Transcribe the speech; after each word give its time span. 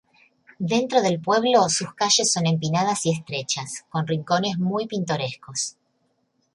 Dentro 0.73 0.99
del 1.03 1.21
pueblo 1.21 1.69
sus 1.69 1.93
calles 1.93 2.31
son 2.31 2.47
empinadas 2.47 3.05
y 3.05 3.11
estrechas, 3.11 3.85
con 3.89 4.07
rincones 4.07 4.57
muy 4.57 4.87
pintorescos. 4.87 5.75